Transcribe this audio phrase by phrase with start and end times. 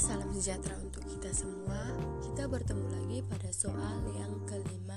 [0.00, 1.76] salam sejahtera untuk kita semua.
[2.24, 4.96] Kita bertemu lagi pada soal yang kelima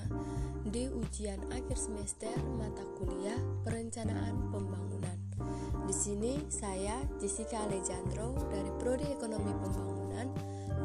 [0.64, 3.36] di ujian akhir semester mata kuliah
[3.68, 5.20] Perencanaan Pembangunan.
[5.84, 10.32] Di sini saya Jessica Alejandro dari Prodi Ekonomi Pembangunan,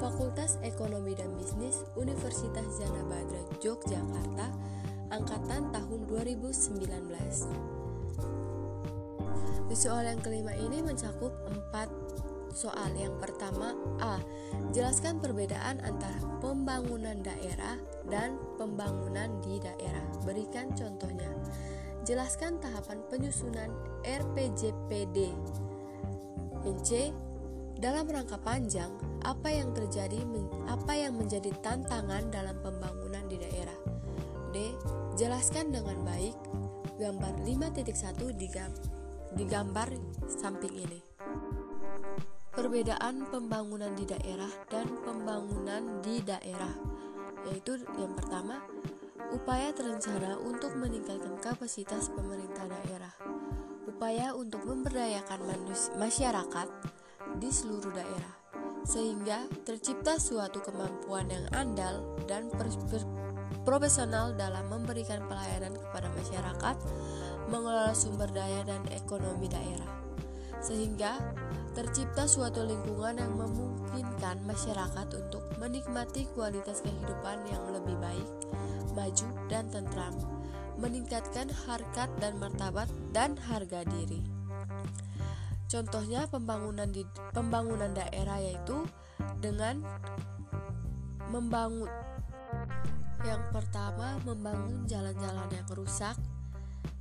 [0.04, 4.52] Fakultas Ekonomi dan Bisnis Universitas Jana Badra Yogyakarta,
[5.16, 6.92] angkatan tahun 2019.
[9.72, 11.88] Di soal yang kelima ini mencakup empat
[12.60, 12.92] soal.
[12.92, 13.72] Yang pertama,
[14.04, 14.20] A.
[14.76, 17.80] Jelaskan perbedaan antara pembangunan daerah
[18.12, 20.04] dan pembangunan di daerah.
[20.28, 21.32] Berikan contohnya.
[22.04, 23.72] Jelaskan tahapan penyusunan
[24.04, 25.32] RPJPD.
[26.68, 26.90] Yang C.
[27.80, 28.92] Dalam rangka panjang,
[29.24, 30.20] apa yang terjadi
[30.68, 33.80] apa yang menjadi tantangan dalam pembangunan di daerah?
[34.52, 34.76] D.
[35.16, 36.36] Jelaskan dengan baik
[37.00, 38.36] gambar 5.1
[39.40, 39.90] di gambar
[40.28, 41.00] samping ini.
[42.60, 46.76] Perbedaan pembangunan di daerah dan pembangunan di daerah
[47.48, 48.60] yaitu yang pertama,
[49.32, 53.16] upaya terencana untuk meningkatkan kapasitas pemerintah daerah.
[53.88, 55.40] Upaya untuk memberdayakan
[56.04, 56.68] masyarakat
[57.40, 58.36] di seluruh daerah
[58.84, 62.52] sehingga tercipta suatu kemampuan yang andal dan
[63.64, 66.76] profesional dalam memberikan pelayanan kepada masyarakat,
[67.48, 69.99] mengelola sumber daya dan ekonomi daerah.
[70.60, 71.20] Sehingga
[71.72, 78.30] tercipta suatu lingkungan yang memungkinkan masyarakat untuk menikmati kualitas kehidupan yang lebih baik,
[78.92, 80.16] maju, dan tentram,
[80.76, 84.20] meningkatkan harkat dan martabat dan harga diri.
[85.70, 88.90] Contohnya pembangunan di pembangunan daerah yaitu
[89.38, 89.86] dengan
[91.30, 91.88] membangun
[93.22, 96.18] yang pertama membangun jalan-jalan yang rusak,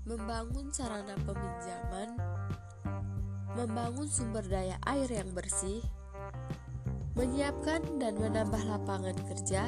[0.04, 2.18] membangun sarana peminjaman,
[3.58, 5.82] membangun sumber daya air yang bersih,
[7.18, 9.66] menyiapkan dan menambah lapangan kerja,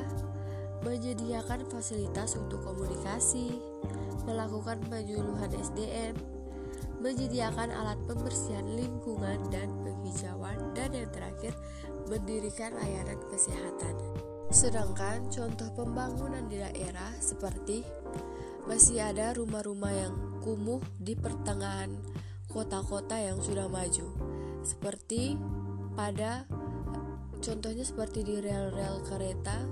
[0.86, 3.58] menyediakan fasilitas untuk komunikasi,
[4.22, 6.14] melakukan penyuluhan SDM,
[7.02, 11.50] menyediakan alat pembersihan lingkungan dan penghijauan, dan yang terakhir,
[12.06, 13.98] mendirikan layanan kesehatan.
[14.54, 17.82] Sedangkan contoh pembangunan di daerah seperti
[18.70, 21.90] masih ada rumah-rumah yang kumuh di pertengahan
[22.50, 24.10] kota-kota yang sudah maju.
[24.66, 25.38] Seperti
[25.94, 26.44] pada
[27.40, 29.64] contohnya seperti di rel-rel kereta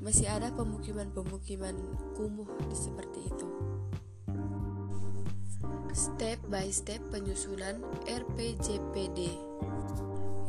[0.00, 1.76] masih ada pemukiman-pemukiman
[2.14, 3.48] kumuh di seperti itu.
[5.94, 9.18] Step by step penyusunan RPJPD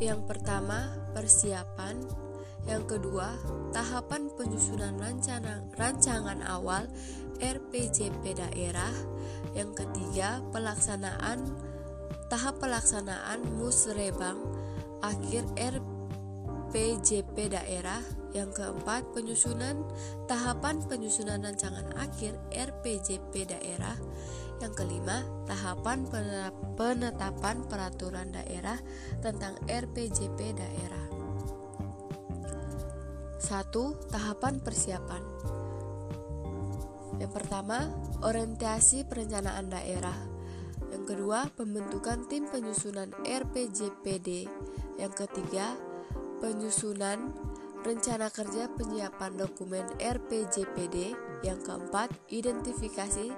[0.04, 2.25] yang pertama persiapan
[2.66, 3.38] yang kedua
[3.72, 6.90] tahapan penyusunan rancangan, rancangan awal
[7.38, 8.94] RPJP daerah
[9.56, 11.48] yang ketiga, pelaksanaan
[12.28, 14.44] tahap pelaksanaan musrebang
[15.00, 18.04] akhir RPJP daerah.
[18.36, 19.80] Yang keempat, penyusunan
[20.28, 23.96] tahapan penyusunan rancangan akhir RPJP daerah.
[24.60, 26.04] Yang kelima, tahapan
[26.76, 28.76] penetapan peraturan daerah
[29.24, 31.15] tentang RPJP daerah.
[33.46, 35.22] Satu, tahapan persiapan.
[37.22, 37.94] Yang pertama,
[38.26, 40.18] orientasi perencanaan daerah.
[40.90, 44.50] Yang kedua, pembentukan tim penyusunan RPJPD.
[44.98, 45.78] Yang ketiga,
[46.42, 47.38] penyusunan
[47.86, 51.14] rencana kerja penyiapan dokumen RPJPD.
[51.46, 53.30] Yang keempat, identifikasi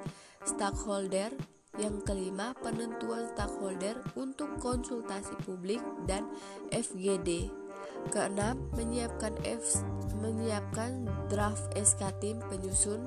[0.47, 1.35] stakeholder.
[1.75, 6.23] Yang kelima, penentuan stakeholder untuk konsultasi publik dan
[6.71, 7.66] FGD.
[8.09, 9.83] Keenam, menyiapkan F,
[10.19, 13.05] menyiapkan draft SK tim penyusun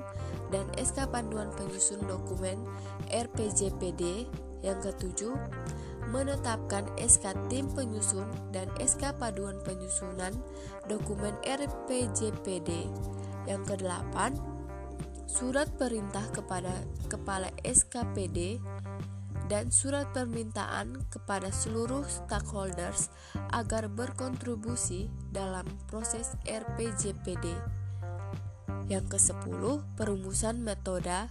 [0.53, 2.61] dan SK panduan penyusun dokumen
[3.09, 4.27] RPJPD.
[4.61, 5.33] Yang ketujuh,
[6.13, 10.33] menetapkan SK tim penyusun dan SK paduan penyusunan
[10.85, 12.89] dokumen RPJPD.
[13.49, 14.37] Yang kedelapan,
[15.25, 16.75] surat perintah kepada
[17.07, 18.59] kepala SKPD
[19.51, 23.11] dan surat permintaan kepada seluruh stakeholders
[23.51, 27.51] agar berkontribusi dalam proses RPJPD.
[28.87, 31.27] Yang ke-10, perumusan metode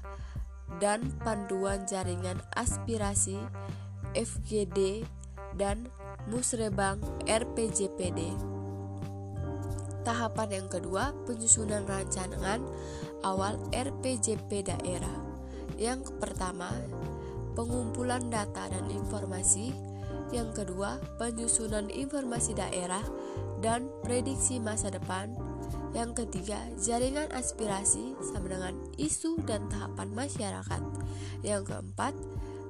[0.85, 3.41] dan panduan jaringan aspirasi
[4.13, 5.09] FGD
[5.57, 5.89] dan
[6.29, 8.37] Musrebang RPJPD.
[10.05, 12.61] Tahapan yang kedua, penyusunan rancangan
[13.25, 15.17] awal RPJP daerah.
[15.81, 16.69] Yang pertama,
[17.55, 19.75] pengumpulan data dan informasi,
[20.31, 23.03] yang kedua, penyusunan informasi daerah
[23.59, 25.35] dan prediksi masa depan,
[25.91, 30.83] yang ketiga, jaringan aspirasi sama dengan isu dan tahapan masyarakat,
[31.43, 32.15] yang keempat,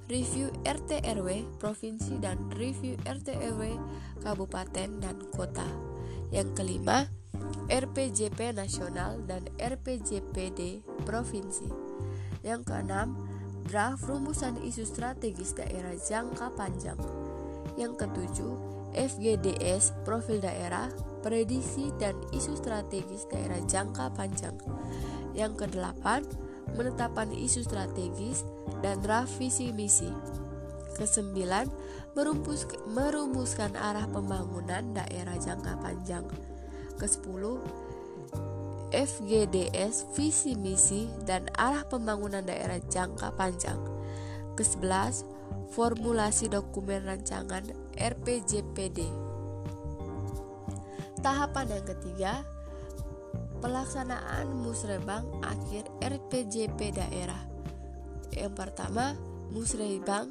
[0.09, 3.77] review RT RW provinsi dan review RT RW
[4.25, 5.69] kabupaten dan kota.
[6.33, 7.07] Yang kelima,
[7.71, 11.71] RPJP nasional dan RPJPD provinsi.
[12.43, 13.30] Yang keenam,
[13.67, 16.99] draft rumusan isu strategis daerah jangka panjang.
[17.77, 18.55] Yang ketujuh,
[18.97, 20.91] FGDS profil daerah,
[21.23, 24.57] prediksi dan isu strategis daerah jangka panjang.
[25.37, 26.27] Yang kedelapan,
[26.75, 28.43] menetapkan isu strategis
[28.83, 30.11] dan draft visi misi.
[30.99, 31.71] Kesembilan,
[32.19, 36.27] merumpus, merumuskan arah pembangunan daerah jangka panjang.
[36.99, 37.63] Kesepuluh,
[39.01, 43.81] FGDS visi misi dan arah pembangunan daerah jangka panjang.
[44.61, 45.25] Kesebelas,
[45.73, 47.65] formulasi dokumen rancangan
[47.97, 49.09] RPJPD.
[51.25, 52.33] Tahapan yang ketiga,
[53.65, 57.41] pelaksanaan musrebang akhir RPJP daerah.
[58.37, 59.17] Yang pertama,
[59.49, 60.29] musrebang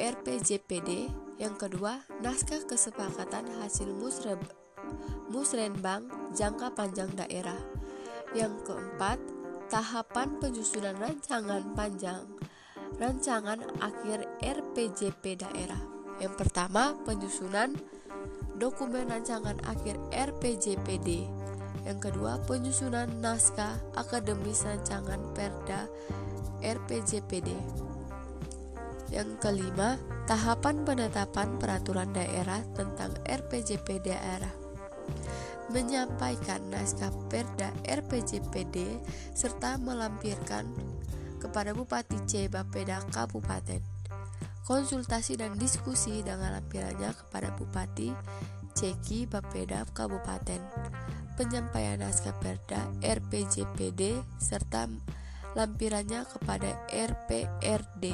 [0.00, 4.40] RPJPD, yang kedua, naskah kesepakatan hasil musreb
[5.26, 6.06] musrenbang
[6.36, 7.56] jangka panjang daerah.
[8.36, 9.18] Yang keempat,
[9.72, 12.22] tahapan penyusunan rancangan panjang
[13.00, 15.80] rancangan akhir RPJP daerah.
[16.22, 17.74] Yang pertama, penyusunan
[18.56, 21.36] dokumen rancangan akhir RPJPD
[21.86, 25.86] yang kedua, penyusunan naskah akademis rancangan Perda
[26.58, 27.54] RPJPD.
[29.14, 29.94] Yang kelima,
[30.26, 34.50] tahapan penetapan peraturan daerah tentang RPJP daerah.
[35.70, 39.02] Menyampaikan naskah Perda RPJPD
[39.34, 40.70] serta melampirkan
[41.42, 43.82] kepada Bupati C Bapeda Kabupaten.
[44.66, 48.10] Konsultasi dan diskusi dengan lampirannya kepada Bupati
[48.76, 50.60] Ceki Bapeda Kabupaten
[51.36, 54.88] penyampaian naskah perda RPJPD serta
[55.56, 58.04] lampirannya kepada RPRD.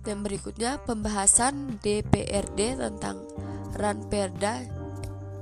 [0.00, 3.22] Dan berikutnya pembahasan DPRD tentang
[3.74, 4.79] Ranperda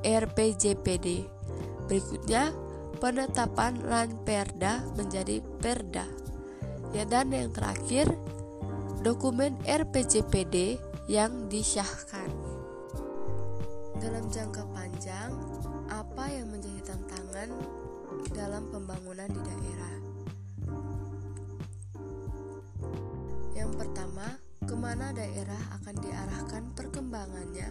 [0.02, 1.26] RPJPD.
[1.88, 2.52] Berikutnya
[2.98, 6.06] penetapan Ranperda menjadi Perda.
[6.92, 8.08] Ya dan yang terakhir
[9.04, 12.28] dokumen RPJPD yang disahkan.
[13.98, 15.32] Dalam jangka panjang,
[15.90, 17.50] apa yang menjadi tantangan
[18.36, 19.94] dalam pembangunan di daerah?
[23.58, 24.26] Yang pertama,
[24.68, 27.68] ke mana daerah akan diarahkan perkembangannya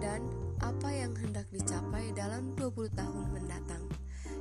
[0.00, 0.24] dan
[0.62, 3.84] apa yang hendak dicapai dalam 20 tahun mendatang.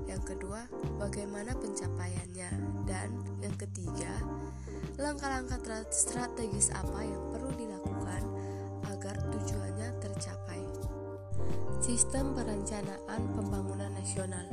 [0.06, 0.69] Yang kedua,
[1.01, 2.51] bagaimana pencapaiannya
[2.85, 3.09] dan
[3.41, 4.13] yang ketiga,
[5.01, 8.23] langkah-langkah strategis apa yang perlu dilakukan
[8.88, 10.62] agar tujuannya tercapai.
[11.81, 14.45] Sistem Perencanaan Pembangunan Nasional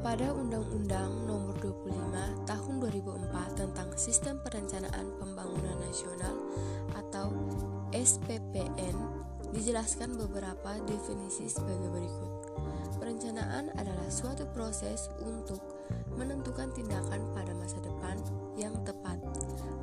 [0.00, 6.36] pada Undang-Undang Nomor 25 Tahun 2004 tentang Sistem Perencanaan Pembangunan Nasional
[6.96, 7.28] atau
[7.92, 8.96] SPPN
[9.50, 12.32] dijelaskan beberapa definisi sebagai berikut.
[13.00, 15.58] Perencanaan adalah suatu proses untuk
[16.14, 18.20] menentukan tindakan pada masa depan
[18.60, 19.16] yang tepat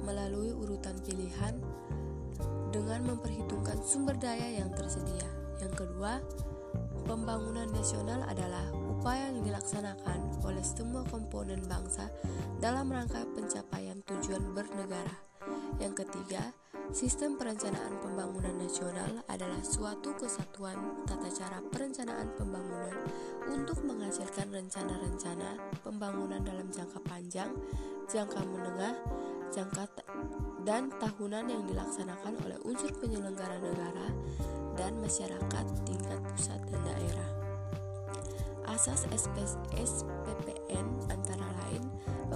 [0.06, 1.58] melalui urutan pilihan
[2.69, 5.25] dengan memperhitungkan sumber daya yang tersedia.
[5.58, 6.22] Yang kedua,
[7.10, 12.12] pembangunan nasional adalah upaya yang dilaksanakan oleh semua komponen bangsa
[12.62, 15.16] dalam rangka pencapaian tujuan bernegara.
[15.81, 16.54] Yang ketiga,
[16.87, 22.95] Sistem perencanaan pembangunan nasional adalah suatu kesatuan tata cara perencanaan pembangunan
[23.51, 27.51] untuk menghasilkan rencana-rencana pembangunan dalam jangka panjang,
[28.07, 28.95] jangka menengah,
[29.51, 29.83] jangka
[30.63, 34.07] dan tahunan yang dilaksanakan oleh unsur penyelenggara negara
[34.79, 37.29] dan masyarakat tingkat pusat dan daerah.
[38.63, 39.03] Asas
[39.75, 41.36] SPPN antara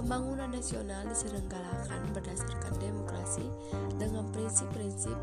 [0.02, 3.46] pembangunan nasional diselenggarakan berdasarkan demokrasi
[4.02, 5.14] dengan prinsip-prinsip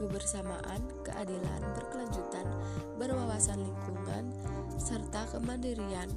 [0.00, 2.46] kebersamaan, keadilan, berkelanjutan,
[2.96, 4.32] berwawasan lingkungan,
[4.80, 6.08] serta kemandirian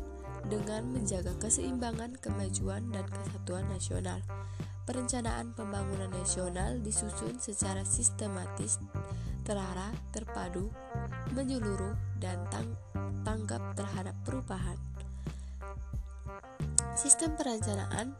[0.47, 4.23] dengan menjaga keseimbangan, kemajuan, dan kesatuan nasional.
[4.87, 8.79] Perencanaan pembangunan nasional disusun secara sistematis,
[9.43, 10.71] terarah, terpadu,
[11.35, 12.71] menyeluruh, dan tang
[13.27, 14.79] tanggap terhadap perubahan.
[16.91, 18.11] Sistem perencanaan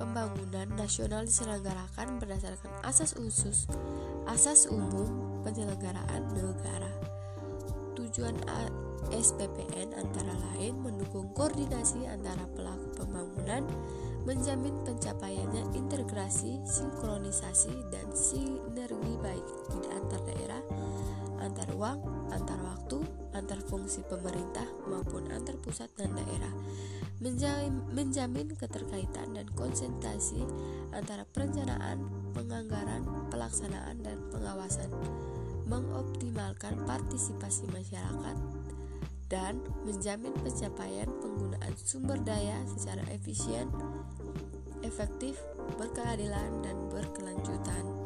[0.00, 3.68] pembangunan nasional diselenggarakan berdasarkan asas usus,
[4.24, 5.04] asas umum
[5.44, 6.88] penyelenggaraan negara.
[7.92, 8.40] Tujuan
[9.12, 13.68] SPPN antara lain mendukung koordinasi antara pelaku pembangunan,
[14.24, 20.62] menjamin pencapaiannya integrasi, sinkronisasi, dan sinergi baik di antar daerah,
[21.44, 22.00] antar uang,
[22.32, 23.04] antar waktu,
[23.36, 26.52] antar fungsi pemerintah maupun antar pusat dan daerah,
[27.20, 30.40] menjamin, menjamin keterkaitan dan konsentrasi
[30.96, 32.00] antara perencanaan,
[32.32, 34.88] penganggaran, pelaksanaan, dan pengawasan,
[35.68, 38.36] mengoptimalkan partisipasi masyarakat,
[39.28, 43.68] dan menjamin pencapaian penggunaan sumber daya secara efisien,
[44.80, 45.36] efektif,
[45.76, 47.99] berkeadilan, dan berkelanjutan.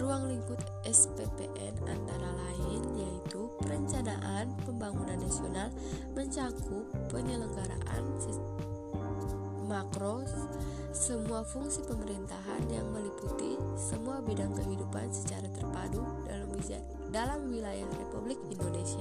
[0.00, 0.56] Ruang lingkup
[0.88, 5.68] SPPN antara lain yaitu perencanaan pembangunan nasional
[6.16, 8.04] mencakup penyelenggaraan
[9.70, 10.26] makro
[10.90, 16.02] semua fungsi pemerintahan yang meliputi semua bidang kehidupan secara terpadu
[17.10, 18.99] dalam wilayah Republik Indonesia.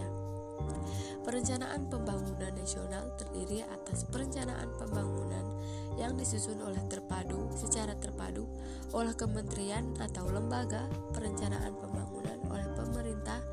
[1.30, 5.46] Perencanaan pembangunan nasional terdiri atas perencanaan pembangunan
[5.94, 8.50] yang disusun oleh terpadu secara terpadu
[8.98, 13.46] oleh kementerian atau lembaga perencanaan pembangunan oleh pemerintah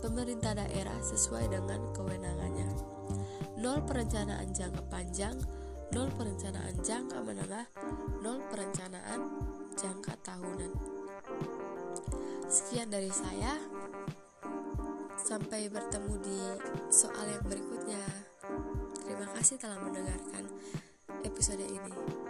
[0.00, 2.72] pemerintah daerah sesuai dengan kewenangannya.
[3.60, 5.36] Nol perencanaan jangka panjang,
[5.92, 7.68] nol perencanaan jangka menengah,
[8.24, 9.20] nol perencanaan
[9.76, 10.72] jangka tahunan.
[12.48, 13.81] Sekian dari saya.
[15.32, 16.40] Sampai bertemu di
[16.92, 18.04] soal yang berikutnya.
[19.00, 20.44] Terima kasih telah mendengarkan
[21.24, 22.20] episode ini.